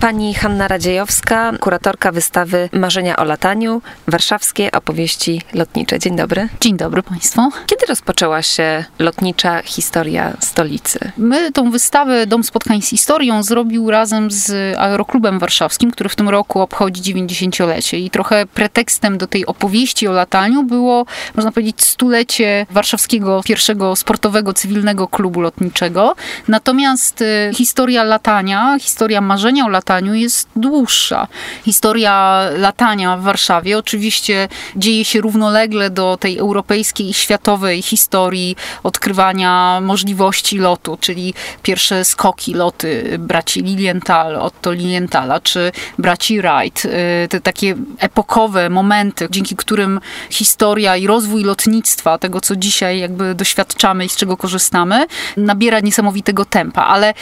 [0.00, 5.98] Pani Hanna Radziejowska, kuratorka wystawy Marzenia o lataniu, warszawskie opowieści lotnicze.
[5.98, 6.48] Dzień dobry.
[6.60, 7.40] Dzień dobry Państwu.
[7.66, 10.98] Kiedy rozpoczęła się lotnicza historia stolicy?
[11.16, 16.28] My tą wystawę Dom Spotkań z Historią zrobił razem z Aeroklubem Warszawskim, który w tym
[16.28, 17.98] roku obchodzi 90-lecie.
[17.98, 24.52] I trochę pretekstem do tej opowieści o lataniu było, można powiedzieć, stulecie warszawskiego pierwszego sportowego,
[24.52, 26.14] cywilnego klubu lotniczego.
[26.48, 31.26] Natomiast y, historia latania, historia marzenia o lataniu, lataniu jest dłuższa.
[31.64, 39.80] Historia latania w Warszawie oczywiście dzieje się równolegle do tej europejskiej i światowej historii odkrywania
[39.80, 46.84] możliwości lotu, czyli pierwsze skoki, loty braci Lilienthal, Otto Lilienthala, czy braci Wright.
[46.84, 50.00] Y, te takie epokowe momenty, dzięki którym
[50.30, 56.44] historia i rozwój lotnictwa, tego co dzisiaj jakby doświadczamy i z czego korzystamy, nabiera niesamowitego
[56.44, 56.82] tempa.
[56.82, 57.14] Ale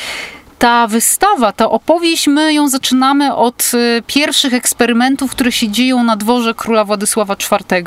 [0.58, 6.16] ta wystawa, ta opowieść, my ją zaczynamy od y, pierwszych eksperymentów, które się dzieją na
[6.16, 7.84] dworze króla Władysława IV y,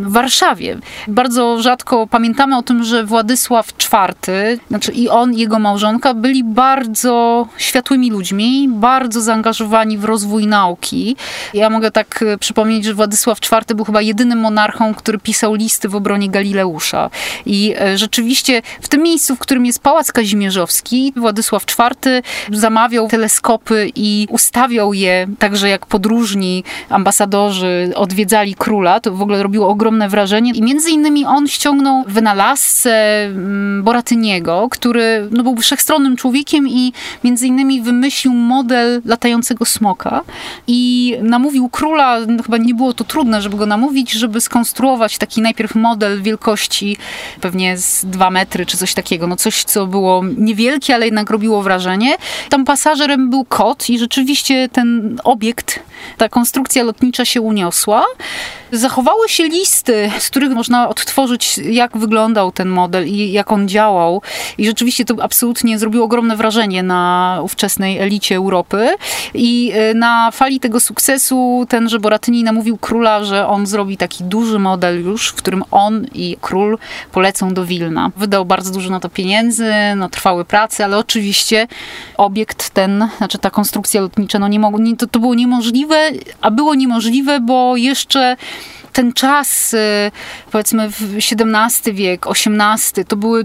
[0.00, 0.78] w Warszawie.
[1.08, 6.44] Bardzo rzadko pamiętamy o tym, że Władysław IV, znaczy i on, i jego małżonka byli
[6.44, 11.16] bardzo światłymi ludźmi, bardzo zaangażowani w rozwój nauki.
[11.54, 15.88] Ja mogę tak y, przypomnieć, że Władysław IV był chyba jedynym monarchą, który pisał listy
[15.88, 17.10] w obronie Galileusza.
[17.46, 24.26] I rzeczywiście w tym miejscu, w którym jest Pałac Kazimierzowski, Władysław IV zamawiał teleskopy i
[24.30, 29.00] ustawiał je także jak podróżni ambasadorzy odwiedzali króla.
[29.00, 30.52] To w ogóle robiło ogromne wrażenie.
[30.52, 36.92] I między innymi on ściągnął wynalazcę mm, Boratyniego, który no, był wszechstronnym człowiekiem i
[37.24, 40.20] między innymi wymyślił model latającego smoka
[40.66, 45.42] i namówił króla, no, chyba nie było to trudne, żeby go namówić, żeby skonstruować taki
[45.42, 46.96] najpierw model wielkości
[47.40, 49.26] pewnie z dwa metry czy coś takiego.
[49.26, 52.16] No coś, co było niewielkie, ale jednak robiło wrażenie.
[52.50, 55.80] Tam pasażerem był kot i rzeczywiście ten obiekt,
[56.16, 58.04] ta konstrukcja lotnicza się uniosła.
[58.72, 64.22] Zachowały się listy, z których można odtworzyć, jak wyglądał ten model i jak on działał.
[64.58, 68.88] I rzeczywiście to absolutnie zrobiło ogromne wrażenie na ówczesnej elicie Europy.
[69.34, 74.58] I e, na fali tego sukcesu tenże Boratyni namówił króla, że on zrobi taki duży
[74.58, 76.78] model już, w którym on i król
[77.12, 78.10] polecą do Wilna.
[78.16, 81.55] Wydał bardzo dużo na to pieniędzy, no, trwały prace, ale oczywiście
[82.16, 86.50] obiekt ten, znaczy ta konstrukcja lotnicza, no nie mogło, nie, to, to było niemożliwe, a
[86.50, 88.36] było niemożliwe, bo jeszcze
[88.92, 89.78] ten czas, y,
[90.52, 93.44] powiedzmy XVII wiek, XVIII, to były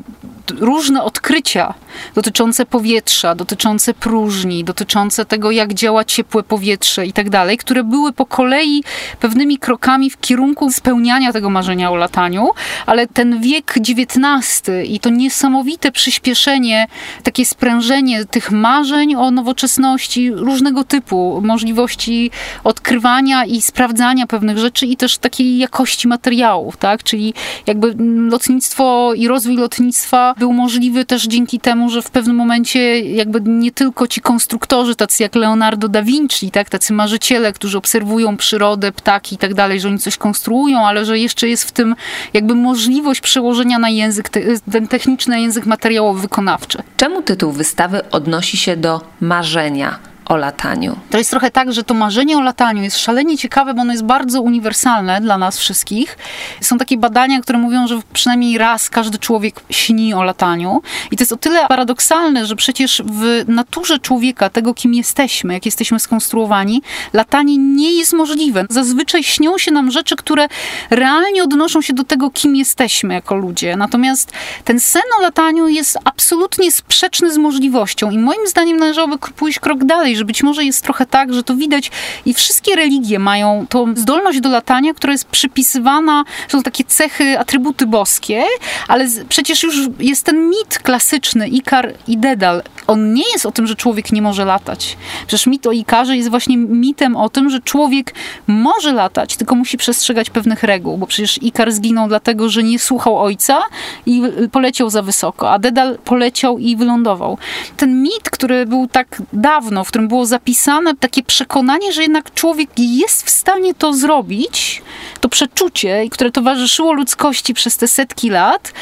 [0.60, 1.74] różne odkrycia
[2.16, 8.14] dotyczące powietrza, dotyczące próżni, dotyczące tego, jak działa ciepłe powietrze i tak dalej, które były
[8.14, 8.84] po kolei
[9.20, 12.50] pewnymi krokami w kierunku spełniania tego marzenia o lataniu,
[12.86, 16.88] ale ten wiek XIX i to niesamowite przyspieszenie,
[17.24, 22.32] takie sprężenie tych marzeń o nowoczesności różnego typu, możliwości
[22.64, 27.04] odkrywania i sprawdzania pewnych rzeczy i też takiej jakości materiałów, tak?
[27.04, 27.34] Czyli
[27.68, 27.96] jakby
[28.30, 33.72] lotnictwo i rozwój lotnictwa był możliwy też dzięki temu, że w pewnym momencie jakby nie
[33.72, 39.36] tylko ci konstruktorzy, tacy jak Leonardo da Vinci, tak, tacy marzyciele, którzy obserwują przyrodę, ptaki
[39.36, 41.96] i tak dalej, że oni coś konstruują, ale że jeszcze jest w tym
[42.34, 44.30] jakby możliwość przełożenia na język,
[44.72, 46.78] ten techniczny język materiałowy wykonawczy.
[46.98, 50.11] Czemu tytuł wystawy odnosi się do marzenia?
[50.32, 50.96] O lataniu.
[51.10, 54.04] To jest trochę tak, że to marzenie o lataniu jest szalenie ciekawe, bo ono jest
[54.04, 56.18] bardzo uniwersalne dla nas wszystkich.
[56.62, 60.82] Są takie badania, które mówią, że przynajmniej raz każdy człowiek śni o lataniu.
[61.12, 65.66] I to jest o tyle paradoksalne, że przecież w naturze człowieka, tego kim jesteśmy, jak
[65.66, 66.82] jesteśmy skonstruowani,
[67.14, 68.66] latanie nie jest możliwe.
[68.70, 70.48] Zazwyczaj śnią się nam rzeczy, które
[70.90, 73.76] realnie odnoszą się do tego, kim jesteśmy jako ludzie.
[73.76, 74.32] Natomiast
[74.66, 79.84] ten sen o lataniu jest absolutnie sprzeczny z możliwością i moim zdaniem należałoby pójść krok
[79.84, 81.92] dalej, że być może jest trochę tak, że to widać
[82.26, 87.88] i wszystkie religie mają tą zdolność do latania, która jest przypisywana, są takie cechy, atrybuty
[87.88, 88.44] boskie,
[88.88, 92.64] ale przecież już jest ten mit klasyczny, Ikar i Dedal.
[92.88, 94.98] On nie jest o tym, że człowiek nie może latać.
[95.28, 98.14] Przecież mit o Ikarze jest właśnie mitem o tym, że człowiek
[98.48, 103.20] może latać, tylko musi przestrzegać pewnych reguł, bo przecież Ikar zginął dlatego, że nie słuchał
[103.20, 103.62] ojca
[104.06, 104.22] i
[104.52, 107.38] poleciał za wysoko, a Dedal poleciał i wylądował.
[107.78, 112.70] Ten mit, który był tak dawno, w którym było zapisane takie przekonanie, że jednak człowiek
[112.78, 114.82] jest w stanie to zrobić,
[115.22, 118.74] to przeczucie, które towarzyszyło ludzkości przez te setki lat,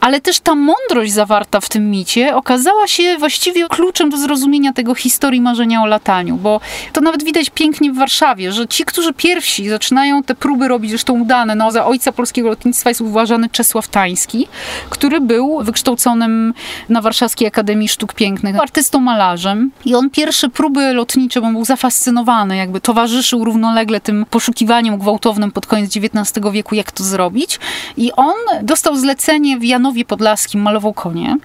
[0.00, 4.94] ale też ta mądrość zawarta w tym micie okazała się właściwie kluczem do zrozumienia tego
[4.94, 6.60] historii marzenia o lataniu, bo
[6.92, 11.20] to nawet widać pięknie w Warszawie, że ci, którzy pierwsi zaczynają te próby robić, zresztą
[11.20, 14.48] udane, no za ojca polskiego lotnictwa jest uważany Czesław Tański,
[14.90, 16.54] który był wykształconym
[16.88, 19.70] na Warszawskiej Akademii Sztuk Pięknych artystą malarzem.
[19.84, 25.66] I on pierwsze próby lotnicze, bo był zafascynowany, jakby towarzyszył równolegle tym poszukiwaniom gwałtownym pod
[25.66, 27.58] koniec XIX wieku, jak to zrobić.
[27.96, 31.36] I on dostał zlecenie w Janowie Podlaskim, malował konie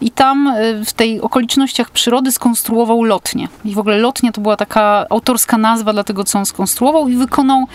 [0.00, 3.48] i tam y, w tej okolicznościach przyrody skonstruował lotnię.
[3.64, 7.16] I w ogóle lotnia to była taka autorska nazwa dla tego, co on skonstruował i
[7.16, 7.66] wykonał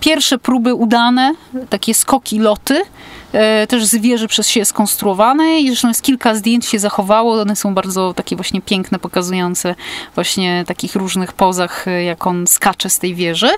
[0.00, 1.34] pierwsze próby udane,
[1.70, 2.82] takie skoki, loty,
[3.68, 7.74] też z wieży przez siebie skonstruowane i zresztą jest kilka zdjęć się zachowało, one są
[7.74, 9.74] bardzo takie właśnie piękne, pokazujące
[10.14, 13.48] właśnie takich różnych pozach, e, jak on skacze z tej wieży.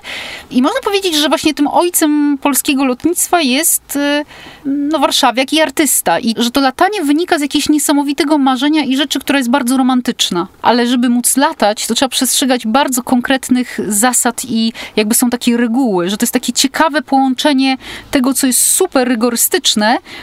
[0.51, 4.25] I można powiedzieć, że właśnie tym ojcem polskiego lotnictwa jest e,
[4.65, 9.21] no, warszawiak i artysta i że to latanie wynika z jakiegoś niesamowitego marzenia i rzeczy,
[9.21, 10.47] która jest bardzo romantyczna.
[10.63, 16.11] Ale żeby móc latać, to trzeba przestrzegać bardzo konkretnych zasad i jakby są takie reguły,
[16.11, 17.77] że to jest takie ciekawe połączenie
[18.11, 19.62] tego, co jest super rygorystyczne,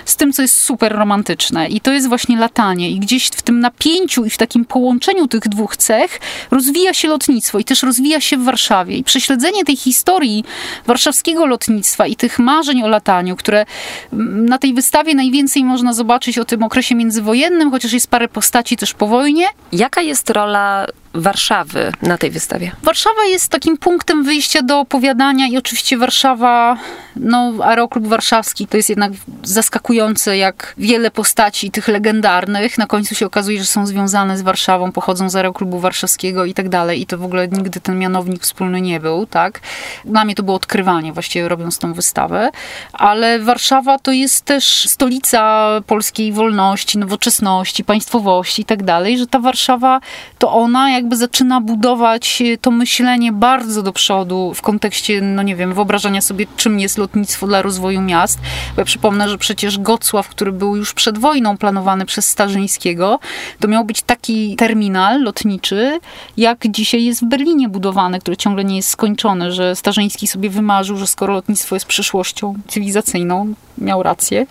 [0.06, 1.68] z tym, co jest super romantyczne.
[1.68, 2.92] I to jest właśnie latanie.
[2.92, 6.20] I gdzieś w tym napięciu i w takim połączeniu tych dwóch cech
[6.52, 8.98] rozwija się lotnictwo i też rozwija się w Warszawie.
[8.98, 10.44] I prześledzenie tej historii
[10.86, 13.66] warszawskiego lotnictwa i tych marzeń o lataniu, które
[14.14, 18.78] mm, na tej wystawie najwięcej można zobaczyć o tym okresie międzywojennym, chociaż jest parę postaci
[18.78, 19.46] też po wojnie.
[19.72, 22.72] Jaka jest rola Warszawy na tej wystawie?
[22.84, 26.78] Warszawa jest takim punktem wyjścia do opowiadania i oczywiście Warszawa,
[27.16, 29.12] no Aeroklub Warszawski to jest jednak
[29.44, 34.92] zaskakujące, jak wiele postaci tych legendarnych na końcu się okazuje, że są związane z Warszawą,
[34.92, 38.82] pochodzą z Aeroklubu Warszawskiego i tak dalej i to w ogóle nigdy ten mianownik wspólny
[38.82, 39.60] nie był, tak?
[40.06, 42.50] Dla mnie to było odkrywanie właściwie robiąc tą wystawę,
[42.94, 49.40] ale Warszawa to jest też stolica polskiej wolności, nowoczesności, państwowości i tak dalej, że ta
[49.40, 50.00] Warszawa
[50.40, 55.56] to ona jakby zaczyna budować e, to myślenie bardzo do przodu w kontekście, no nie
[55.56, 58.40] wiem, wyobrażania sobie, czym jest lotnictwo dla rozwoju miast.
[58.76, 63.20] Bo ja przypomnę, że przecież Gocław, który był już przed wojną planowany przez Starzyńskiego,
[63.60, 66.00] to miał być taki terminal lotniczy,
[66.38, 70.98] jak dzisiaj jest w Berlinie budowany, który ciągle nie jest skończony, że Starzyński sobie wymarzył,
[70.98, 74.46] że skoro lotnictwo jest przyszłością cywilizacyjną, miał rację,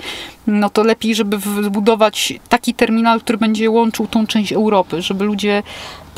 [0.47, 5.63] no to lepiej, żeby zbudować taki terminal, który będzie łączył tą część Europy, żeby ludzie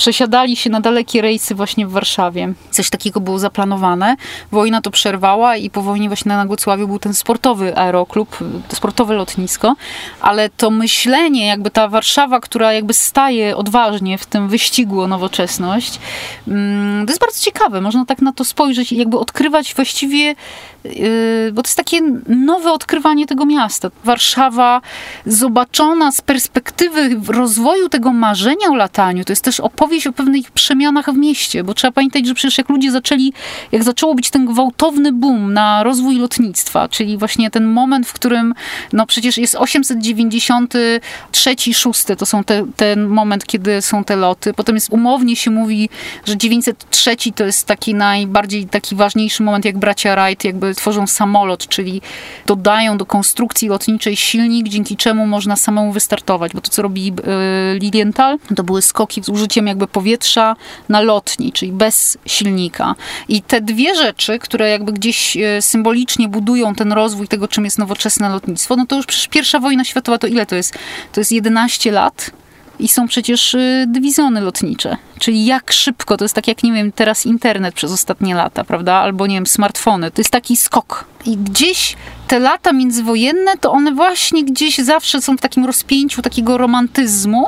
[0.01, 2.53] przesiadali się na dalekie rejsy właśnie w Warszawie.
[2.71, 4.17] Coś takiego było zaplanowane.
[4.53, 8.39] Wojna to przerwała i po wojnie właśnie na Głocławiu był ten sportowy aeroklub,
[8.69, 9.77] sportowe lotnisko,
[10.21, 16.01] ale to myślenie, jakby ta Warszawa, która jakby staje odważnie w tym wyścigu o nowoczesność,
[16.49, 17.81] mm, to jest bardzo ciekawe.
[17.81, 20.35] Można tak na to spojrzeć i jakby odkrywać właściwie
[20.85, 23.91] Yy, bo to jest takie nowe odkrywanie tego miasta.
[24.05, 24.81] Warszawa
[25.27, 31.13] zobaczona z perspektywy rozwoju tego marzenia o lataniu, to jest też opowieść o pewnych przemianach
[31.13, 33.33] w mieście, bo trzeba pamiętać, że przecież jak ludzie zaczęli,
[33.73, 38.55] jak zaczęło być ten gwałtowny boom na rozwój lotnictwa, czyli właśnie ten moment, w którym
[38.93, 44.55] no przecież jest 893, 6, to są te, ten moment, kiedy są te loty.
[44.55, 45.89] Potem jest umownie się mówi,
[46.25, 51.69] że 903 to jest taki najbardziej taki ważniejszy moment, jak bracia Wright jakby tworzą samolot,
[51.69, 52.03] czyli
[52.47, 57.13] dodają do konstrukcji lotniczej silnik, dzięki czemu można samemu wystartować, bo to, co robi e,
[57.79, 60.57] Lilienthal, to były skoki z użyciem jakby powietrza
[60.89, 62.95] na lotni, czyli bez silnika.
[63.29, 67.79] I te dwie rzeczy, które jakby gdzieś e, symbolicznie budują ten rozwój tego, czym jest
[67.79, 70.75] nowoczesne lotnictwo, no to już przecież pierwsza wojna światowa to ile to jest?
[71.13, 72.31] To jest 11 lat
[72.81, 74.97] i są przecież y, dywizjony lotnicze.
[75.19, 78.95] Czyli jak szybko, to jest tak jak, nie wiem, teraz internet przez ostatnie lata, prawda?
[78.95, 80.11] Albo, nie wiem, smartfony.
[80.11, 81.05] To jest taki skok.
[81.27, 81.97] I gdzieś
[82.29, 87.47] te lata międzywojenne, to one właśnie gdzieś zawsze są w takim rozpięciu takiego romantyzmu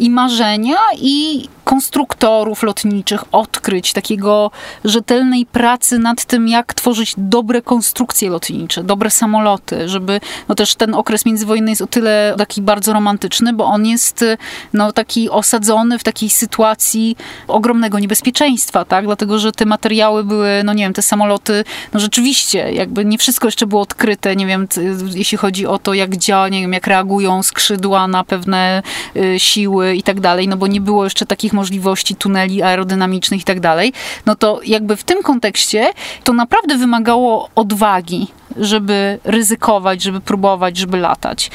[0.00, 4.50] i marzenia i konstruktorów lotniczych, odkryć, takiego
[4.84, 10.94] rzetelnej pracy nad tym, jak tworzyć dobre konstrukcje lotnicze, dobre samoloty, żeby, no też ten
[10.94, 14.24] okres międzywojenny jest o tyle taki bardzo romantyczny, bo on jest
[14.72, 17.16] no taki osadzony w takiej sytuacji
[17.48, 22.72] ogromnego niebezpieczeństwa, tak, dlatego, że te materiały były, no nie wiem, te samoloty, no rzeczywiście,
[22.72, 24.66] jakby nie wszystko jeszcze było odkryte, nie wiem,
[25.14, 28.82] jeśli chodzi o to, jak działa, nie wiem, jak reagują skrzydła na pewne
[29.16, 33.44] y, siły i tak dalej, no bo nie było jeszcze takich możliwości tuneli aerodynamicznych i
[33.44, 33.92] tak dalej,
[34.26, 35.92] no to jakby w tym kontekście
[36.24, 41.50] to naprawdę wymagało odwagi, żeby ryzykować, żeby próbować, żeby latać.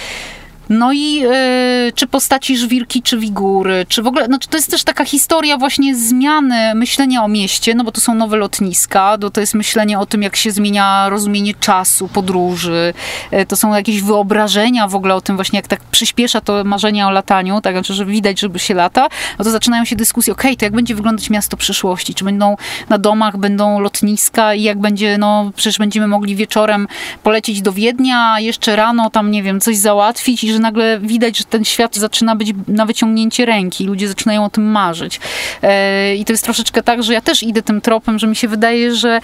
[0.69, 4.83] No i y, czy postaci żwirki, czy wigury, czy w ogóle, znaczy to jest też
[4.83, 9.41] taka historia właśnie zmiany myślenia o mieście, no bo to są nowe lotniska, to, to
[9.41, 12.93] jest myślenie o tym, jak się zmienia rozumienie czasu, podróży,
[13.33, 17.07] y, to są jakieś wyobrażenia w ogóle o tym właśnie, jak tak przyspiesza to marzenia
[17.07, 19.07] o lataniu, tak, znaczy, że widać, żeby się lata,
[19.39, 22.55] no to zaczynają się dyskusje, okej, okay, to jak będzie wyglądać miasto przyszłości, czy będą
[22.89, 26.87] na domach, będą lotniska i jak będzie, no przecież będziemy mogli wieczorem
[27.23, 31.43] polecieć do Wiednia, jeszcze rano tam, nie wiem, coś załatwić i że nagle widać, że
[31.43, 33.85] ten świat zaczyna być na wyciągnięcie ręki.
[33.85, 35.19] Ludzie zaczynają o tym marzyć.
[35.61, 38.47] E, I to jest troszeczkę tak, że ja też idę tym tropem, że mi się
[38.47, 39.21] wydaje, że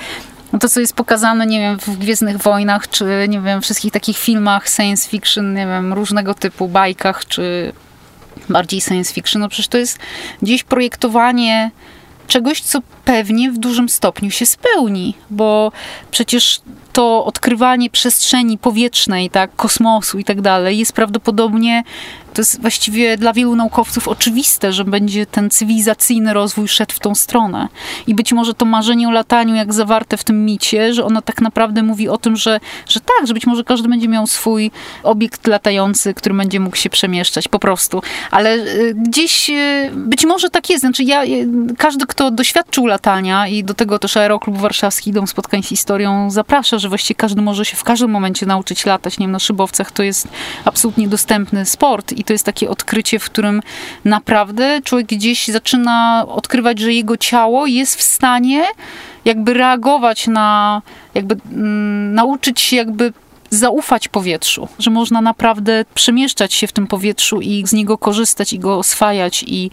[0.60, 4.70] to, co jest pokazane, nie wiem, w Gwiezdnych Wojnach, czy nie wiem, wszystkich takich filmach
[4.70, 7.74] science fiction, nie wiem, różnego typu bajkach, czy
[8.50, 10.00] bardziej science fiction, no przecież to jest
[10.42, 11.72] gdzieś projektowanie
[12.32, 15.72] czegoś, co pewnie w dużym stopniu się spełni, bo
[16.12, 16.62] przecież
[16.94, 21.84] to odkrywanie przestrzeni powietrznej, tak, kosmosu i tak dalej jest prawdopodobnie
[22.34, 27.16] to jest właściwie dla wielu naukowców oczywiste, że będzie ten cywilizacyjny rozwój szedł w tą
[27.16, 27.68] stronę.
[28.08, 31.42] I być może to marzenie o lataniu, jak zawarte w tym micie, że ono tak
[31.42, 34.72] naprawdę mówi o tym, że, że tak, że być może każdy będzie miał swój
[35.04, 38.02] obiekt latający, który będzie mógł się przemieszczać po prostu.
[38.32, 40.82] Ale y, gdzieś y, być może tak jest.
[40.82, 41.48] Znaczy ja, y,
[41.78, 46.80] każdy, kto doświadczył latania i do tego też Aeroklub Warszawski, Dom Spotkań z Historią zaprasza,
[46.80, 49.20] że właściwie każdy może się w każdym momencie nauczyć latać.
[49.20, 50.28] Nie wiem, na szybowcach to jest
[50.66, 53.62] absolutnie dostępny sport i to jest takie odkrycie, w którym
[54.06, 58.63] naprawdę człowiek gdzieś zaczyna odkrywać, że jego ciało jest w stanie
[59.25, 60.82] jakby reagować na,
[61.13, 63.13] jakby mm, nauczyć się jakby
[63.50, 68.60] zaufać powietrzu, że można naprawdę przemieszczać się w tym powietrzu i z niego korzystać i
[68.60, 69.72] go oswajać i,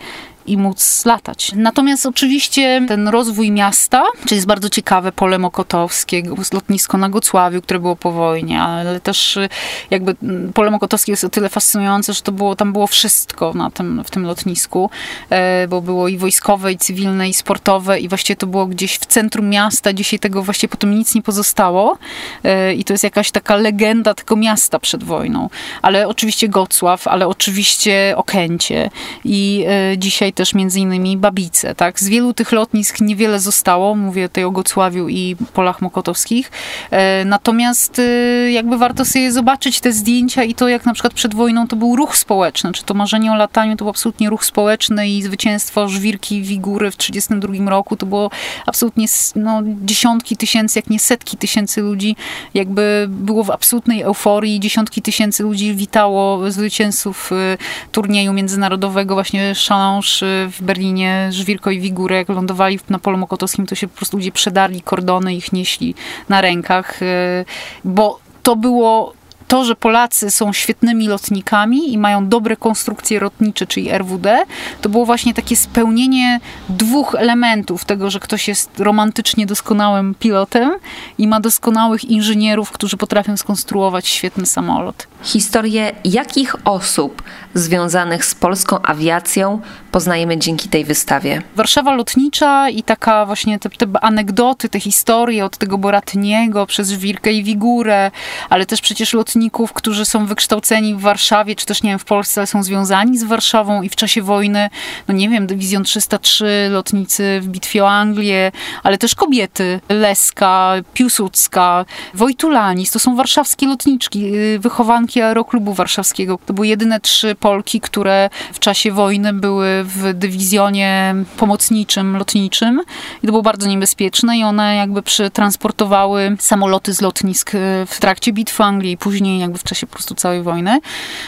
[0.49, 1.53] i móc latać.
[1.57, 7.81] Natomiast oczywiście ten rozwój miasta, czyli jest bardzo ciekawe pole Mokotowskie, lotnisko na Gocławiu, które
[7.81, 9.49] było po wojnie, ale też y,
[9.91, 13.71] jakby mm, pole Mokotowskie jest o tyle fascynujące, że to było, tam było wszystko na
[13.71, 14.91] tym, w tym lotnisku,
[15.31, 19.07] e, bo było i wojskowe, i cywilne, i sportowe i właściwie to było gdzieś w
[19.07, 21.99] centrum miasta, dzisiaj tego właściwie potem nic nie pozostało
[22.45, 25.51] e, i to jest jakaś taka legenda tego miasta przed wojną.
[25.83, 28.91] Ale oczywiście Gocław, ale oczywiście Okęcie
[29.25, 32.01] i e, dzisiaj też między innymi Babice, tak?
[32.01, 36.51] Z wielu tych lotnisk niewiele zostało, mówię tutaj o Gocławiu i Polach Mokotowskich,
[36.91, 38.03] e, natomiast e,
[38.51, 41.97] jakby warto sobie zobaczyć te zdjęcia i to jak na przykład przed wojną to był
[41.97, 46.43] ruch społeczny, czy to marzenie o lataniu to był absolutnie ruch społeczny i zwycięstwo Żwirki
[46.43, 48.31] Wigury w 1932 roku to było
[48.67, 52.17] absolutnie no, dziesiątki tysięcy, jak nie setki tysięcy ludzi.
[52.55, 57.59] Jakby było w absolutnej euforii, dziesiątki tysięcy ludzi witało zwycięzców e,
[57.93, 63.75] turnieju międzynarodowego właśnie Challenge w Berlinie Żwirko i Wigurę, jak lądowali na polu mokotowskim, to
[63.75, 65.95] się po prostu ludzie przedarli kordony, ich nieśli
[66.29, 67.45] na rękach, e,
[67.85, 69.18] bo to było
[69.49, 74.45] to, że Polacy są świetnymi lotnikami i mają dobre konstrukcje lotnicze, czyli RWD,
[74.81, 80.71] to było właśnie takie spełnienie dwóch elementów tego, że ktoś jest romantycznie doskonałym pilotem
[81.19, 85.07] i ma doskonałych inżynierów, którzy potrafią skonstruować świetny samolot.
[85.23, 87.23] Historię jakich osób
[87.55, 89.61] związanych z polską awiacją
[89.93, 91.43] poznajemy dzięki tej wystawie?
[91.57, 97.33] Warszawa lotnicza i taka właśnie te, te anegdoty, te historie od tego Boratniego przez Żwirkę
[97.33, 98.11] i Wigurę,
[98.51, 102.41] ale też przecież lotników, którzy są wykształceni w Warszawie, czy też nie wiem, w Polsce,
[102.41, 104.71] ale są związani z Warszawą i w czasie wojny,
[105.09, 108.53] no nie wiem, Dywizjon 303, lotnicy w bitwie o Anglię,
[108.83, 116.39] ale też kobiety, Leska, Piłsudska, Wojtulanis, to są warszawskie lotniczki, y, wychowanki Aeroklubu Warszawskiego.
[116.47, 122.81] To były jedyne trzy Polki, które w czasie wojny były w dywizjonie pomocniczym, lotniczym
[123.23, 128.33] i to było bardzo niebezpieczne i one jakby przetransportowały samoloty z lotnisk e, w trakcie
[128.33, 128.97] bitwy Anglii i
[129.37, 130.81] jakby w czasie po prostu całej wojny.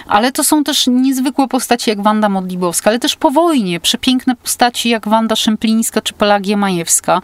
[0.07, 4.88] Ale to są też niezwykłe postaci jak Wanda Modlibowska, ale też po wojnie przepiękne postaci
[4.88, 7.23] jak Wanda Szemplińska czy Pelagia Majewska.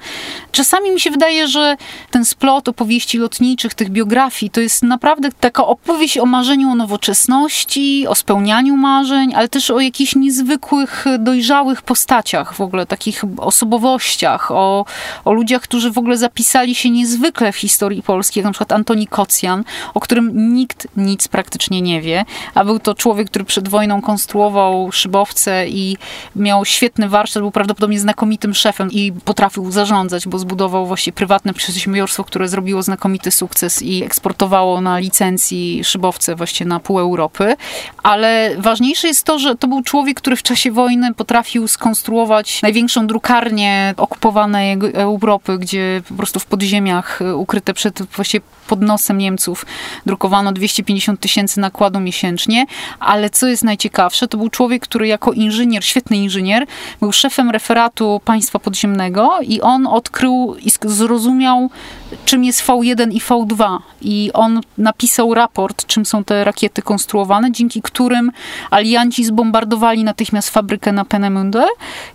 [0.52, 1.76] Czasami mi się wydaje, że
[2.10, 8.06] ten splot opowieści lotniczych, tych biografii, to jest naprawdę taka opowieść o marzeniu o nowoczesności,
[8.08, 14.84] o spełnianiu marzeń, ale też o jakichś niezwykłych, dojrzałych postaciach, w ogóle takich osobowościach, o,
[15.24, 19.06] o ludziach, którzy w ogóle zapisali się niezwykle w historii polskiej, jak na przykład Antoni
[19.06, 19.64] Kocjan,
[19.94, 20.65] o którym nikt
[20.96, 25.96] nic praktycznie nie wie, a był to człowiek, który przed wojną konstruował szybowce i
[26.36, 32.24] miał świetny warsztat, był prawdopodobnie znakomitym szefem i potrafił zarządzać, bo zbudował właśnie prywatne przedsiębiorstwo,
[32.24, 37.56] które zrobiło znakomity sukces i eksportowało na licencji szybowce właśnie na pół Europy,
[38.02, 43.06] ale ważniejsze jest to, że to był człowiek, który w czasie wojny potrafił skonstruować największą
[43.06, 49.66] drukarnię okupowanej Europy, gdzie po prostu w podziemiach ukryte przed właściwie pod nosem Niemców
[50.06, 52.66] drukowano 250 tysięcy nakładu miesięcznie,
[53.00, 56.66] ale co jest najciekawsze, to był człowiek, który jako inżynier, świetny inżynier,
[57.00, 61.70] był szefem referatu państwa podziemnego i on odkrył i zrozumiał,
[62.24, 63.78] czym jest V1 i V2.
[64.00, 68.32] I on napisał raport, czym są te rakiety konstruowane, dzięki którym
[68.70, 71.66] alianci zbombardowali natychmiast fabrykę na Penemunde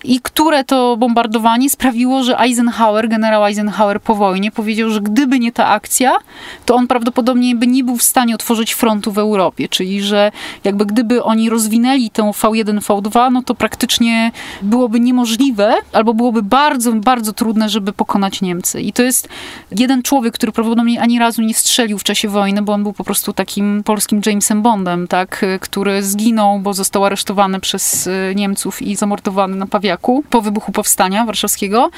[0.03, 5.51] i które to bombardowanie sprawiło, że Eisenhower, generał Eisenhower po wojnie powiedział, że gdyby nie
[5.51, 6.17] ta akcja,
[6.65, 10.31] to on prawdopodobnie by nie był w stanie otworzyć frontu w Europie, czyli że
[10.63, 16.91] jakby gdyby oni rozwinęli tę V1, V2, no to praktycznie byłoby niemożliwe, albo byłoby bardzo,
[16.91, 18.81] bardzo trudne, żeby pokonać Niemcy.
[18.81, 19.29] I to jest
[19.71, 23.03] jeden człowiek, który prawdopodobnie ani razu nie strzelił w czasie wojny, bo on był po
[23.03, 28.95] prostu takim polskim Jamesem Bondem, tak, który zginął, bo został aresztowany przez y, Niemców i
[28.95, 31.89] zamordowany na Pawiaku po wybuchu powstania warszawskiego.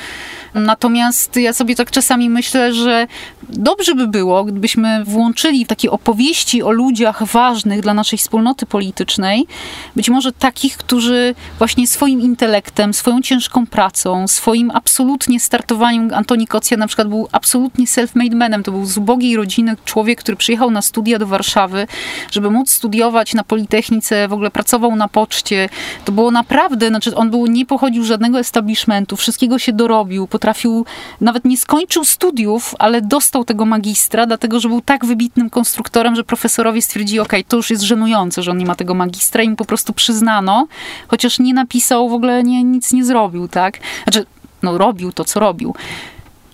[0.53, 3.07] Natomiast ja sobie tak czasami myślę, że
[3.49, 9.47] dobrze by było, gdybyśmy włączyli takie opowieści o ludziach ważnych dla naszej wspólnoty politycznej,
[9.95, 16.77] być może takich, którzy właśnie swoim intelektem, swoją ciężką pracą, swoim absolutnie startowaniem, Antoni Kocja
[16.77, 20.81] na przykład był absolutnie self-made manem, to był z ubogiej rodziny człowiek, który przyjechał na
[20.81, 21.87] studia do Warszawy,
[22.31, 25.69] żeby móc studiować na Politechnice, w ogóle pracował na poczcie.
[26.05, 30.85] To było naprawdę, znaczy on był, nie pochodził z żadnego establishmentu, wszystkiego się dorobił, potrafił,
[31.21, 36.23] nawet nie skończył studiów, ale dostał tego magistra, dlatego, że był tak wybitnym konstruktorem, że
[36.23, 39.55] profesorowie stwierdzili, ok, to już jest żenujące, że on nie ma tego magistra i mu
[39.55, 40.67] po prostu przyznano,
[41.07, 43.79] chociaż nie napisał, w ogóle nie, nic nie zrobił, tak?
[44.03, 44.25] Znaczy,
[44.63, 45.75] no robił to, co robił.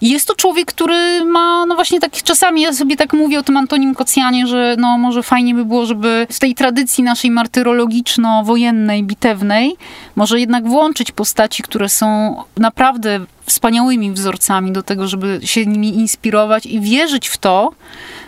[0.02, 3.44] I jest to człowiek, który ma, no właśnie tak czasami ja sobie tak mówię o
[3.44, 9.04] tym Antonim Kocjanie, że no może fajnie by było, żeby w tej tradycji naszej martyrologiczno-wojennej,
[9.04, 9.76] bitewnej,
[10.16, 16.66] może jednak włączyć postaci, które są naprawdę wspaniałymi wzorcami do tego, żeby się nimi inspirować
[16.66, 17.72] i wierzyć w to,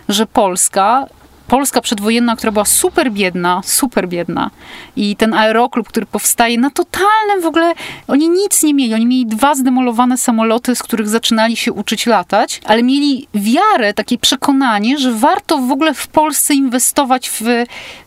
[0.08, 1.06] że Polska
[1.52, 4.50] Polska przedwojenna, która była super biedna, super biedna
[4.96, 7.74] i ten aeroklub, który powstaje na totalnym w ogóle,
[8.08, 12.60] oni nic nie mieli, oni mieli dwa zdemolowane samoloty, z których zaczynali się uczyć latać,
[12.64, 17.42] ale mieli wiarę, takie przekonanie, że warto w ogóle w Polsce inwestować w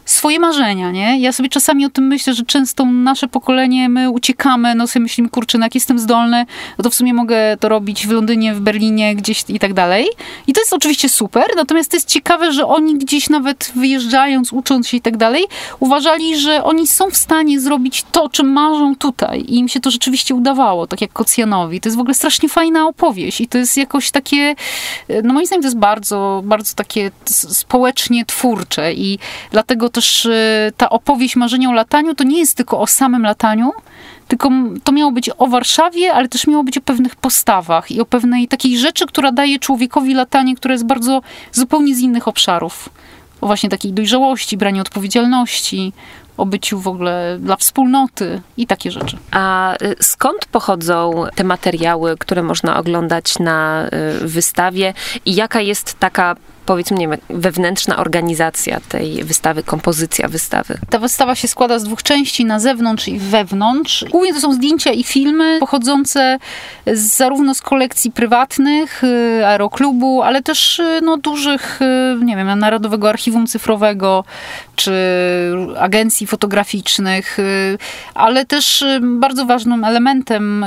[0.05, 1.19] swoje marzenia, nie?
[1.19, 5.29] Ja sobie czasami o tym myślę, że często nasze pokolenie, my uciekamy, no sobie myślimy,
[5.29, 6.45] kurczę, no jak jestem zdolny,
[6.77, 10.07] no to w sumie mogę to robić w Londynie, w Berlinie, gdzieś i tak dalej.
[10.47, 14.87] I to jest oczywiście super, natomiast to jest ciekawe, że oni gdzieś nawet wyjeżdżając, ucząc
[14.87, 15.43] się i tak dalej,
[15.79, 19.41] uważali, że oni są w stanie zrobić to, czym marzą tutaj.
[19.41, 21.81] I im się to rzeczywiście udawało, tak jak Kocjanowi.
[21.81, 24.55] To jest w ogóle strasznie fajna opowieść i to jest jakoś takie,
[25.23, 29.19] no moim zdaniem to jest bardzo, bardzo takie społecznie twórcze i
[29.51, 33.71] dlatego też y, ta opowieść Marzenia o lataniu to nie jest tylko o samym lataniu,
[34.27, 34.49] tylko
[34.83, 38.47] to miało być o Warszawie, ale też miało być o pewnych postawach i o pewnej
[38.47, 42.89] takiej rzeczy, która daje człowiekowi latanie, które jest bardzo zupełnie z innych obszarów.
[43.41, 45.93] O właśnie takiej dojrzałości, braniu odpowiedzialności,
[46.37, 49.17] o byciu w ogóle dla wspólnoty i takie rzeczy.
[49.31, 53.87] A y, skąd pochodzą te materiały, które można oglądać na
[54.23, 54.93] y, wystawie
[55.25, 60.77] i jaka jest taka powiedzmy, nie wiem, wewnętrzna organizacja tej wystawy, kompozycja wystawy?
[60.89, 64.05] Ta wystawa się składa z dwóch części, na zewnątrz i wewnątrz.
[64.11, 66.37] Głównie to są zdjęcia i filmy pochodzące
[66.93, 72.59] z, zarówno z kolekcji prywatnych, y, aeroklubu, ale też y, no, dużych, y, nie wiem,
[72.59, 74.23] Narodowego Archiwum Cyfrowego,
[74.75, 74.93] czy
[75.79, 77.37] agencji fotograficznych,
[78.13, 80.65] ale też bardzo ważnym elementem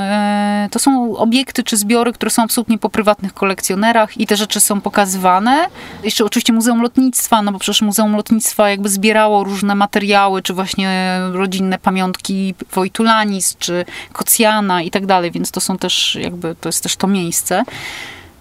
[0.71, 4.81] to są obiekty czy zbiory, które są absolutnie po prywatnych kolekcjonerach i te rzeczy są
[4.81, 5.65] pokazywane.
[6.03, 11.19] Jeszcze oczywiście Muzeum Lotnictwa, no bo przecież Muzeum Lotnictwa jakby zbierało różne materiały, czy właśnie
[11.31, 16.83] rodzinne pamiątki Wojtulanis, czy Kocjana i tak dalej, więc to są też jakby, to jest
[16.83, 17.63] też to miejsce.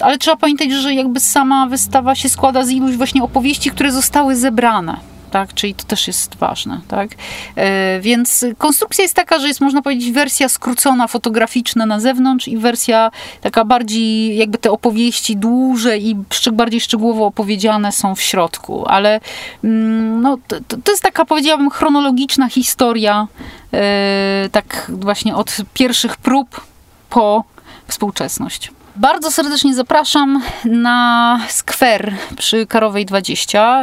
[0.01, 4.37] Ale trzeba pamiętać, że jakby sama wystawa się składa z iluś właśnie opowieści, które zostały
[4.37, 5.55] zebrane tak?
[5.55, 7.11] Czyli to też jest ważne, tak?
[7.57, 12.59] E, więc konstrukcja jest taka, że jest, można powiedzieć, wersja skrócona, fotograficzna na zewnątrz i
[12.59, 13.11] wersja
[13.41, 16.17] taka bardziej, jakby te opowieści dłużej i
[16.53, 19.21] bardziej szczegółowo opowiedziane są w środku, ale
[19.65, 23.27] mm, no, to, to jest taka, powiedziałabym, chronologiczna historia,
[23.73, 26.61] e, tak właśnie od pierwszych prób
[27.11, 27.45] po
[27.89, 28.71] współczesność.
[28.99, 33.83] Bardzo serdecznie zapraszam na skwer przy Karowej 20,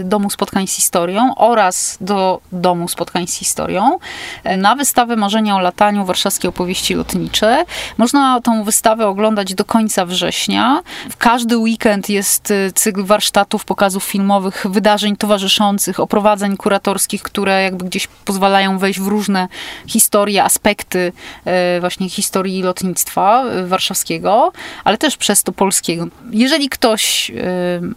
[0.00, 3.98] y, Domu Spotkań z Historią oraz do Domu Spotkań z Historią
[4.46, 7.64] y, na wystawę Marzenia o lataniu Warszawskie Opowieści Lotnicze.
[7.98, 10.82] Można tą wystawę oglądać do końca września.
[11.10, 17.84] W każdy weekend jest y, cykl warsztatów, pokazów filmowych, wydarzeń towarzyszących, oprowadzeń kuratorskich, które jakby
[17.84, 19.48] gdzieś pozwalają wejść w różne
[19.86, 21.12] historie, aspekty
[21.80, 24.45] właśnie historii lotnictwa warszawskiego.
[24.84, 26.06] Ale też przez to polskiego.
[26.30, 27.34] Jeżeli ktoś y,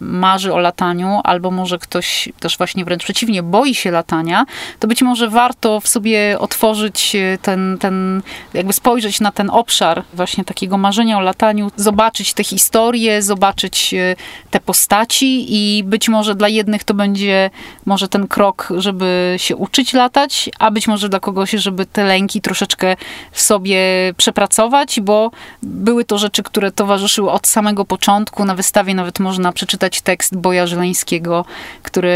[0.00, 4.46] marzy o lataniu, albo może ktoś też właśnie wręcz przeciwnie, boi się latania,
[4.78, 8.22] to być może warto w sobie otworzyć y, ten, ten
[8.54, 14.16] jakby spojrzeć na ten obszar właśnie takiego marzenia o lataniu, zobaczyć te historie, zobaczyć y,
[14.50, 17.50] te postaci i być może dla jednych to będzie
[17.86, 22.40] może ten krok, żeby się uczyć latać, a być może dla kogoś, żeby te lęki
[22.40, 22.96] troszeczkę
[23.32, 23.78] w sobie
[24.16, 25.30] przepracować, bo
[25.62, 28.44] były to rzeczy, które towarzyszyły od samego początku.
[28.44, 31.44] Na wystawie nawet można przeczytać tekst Boja Żeleńskiego,
[31.82, 32.10] który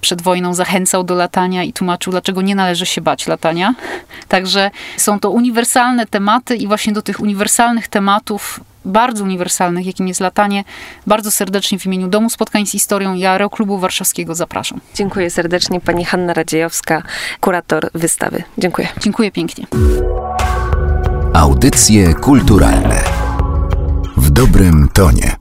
[0.00, 3.74] przed wojną zachęcał do latania i tłumaczył, dlaczego nie należy się bać latania.
[4.28, 10.20] Także są to uniwersalne tematy i właśnie do tych uniwersalnych tematów bardzo uniwersalnych, jakim jest
[10.20, 10.64] latanie,
[11.06, 14.80] bardzo serdecznie w imieniu Domu Spotkań z Historią i Aeroklubu Warszawskiego zapraszam.
[14.94, 15.80] Dziękuję serdecznie.
[15.80, 17.02] Pani Hanna Radziejowska,
[17.40, 18.42] kurator wystawy.
[18.58, 18.88] Dziękuję.
[19.00, 19.66] Dziękuję pięknie.
[21.34, 23.09] Audycje kulturalne
[24.20, 25.39] w dobrym tonie.